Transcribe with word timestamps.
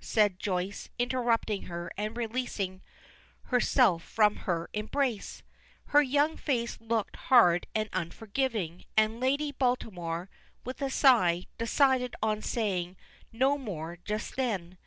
said 0.00 0.38
Joyce, 0.38 0.88
interrupting 0.98 1.64
her 1.64 1.90
and 1.98 2.16
releasing 2.16 2.80
herself 3.48 4.02
from 4.02 4.36
her 4.48 4.70
embrace. 4.72 5.42
Her 5.88 6.00
young 6.00 6.38
face 6.38 6.80
looked 6.80 7.16
hard 7.16 7.66
and 7.74 7.90
unforgiving, 7.92 8.86
and 8.96 9.20
Lady 9.20 9.52
Baltimore, 9.52 10.30
with 10.64 10.80
a 10.80 10.88
sigh, 10.88 11.48
decided 11.58 12.14
on 12.22 12.40
saying 12.40 12.96
no 13.30 13.58
more 13.58 13.98
just 14.06 14.36
then. 14.36 14.78